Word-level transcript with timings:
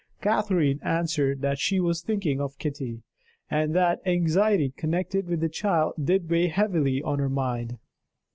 Catherine 0.19 0.79
answered 0.81 1.41
that 1.43 1.59
she 1.59 1.79
was 1.79 2.01
thinking 2.01 2.41
of 2.41 2.57
Kitty, 2.57 3.03
and 3.51 3.75
that 3.75 3.99
anxiety 4.03 4.71
connected 4.75 5.27
with 5.27 5.41
the 5.41 5.47
child 5.47 5.93
did 6.03 6.27
weigh 6.27 6.47
heavily 6.47 7.03
on 7.03 7.19
her 7.19 7.29
mind. 7.29 7.77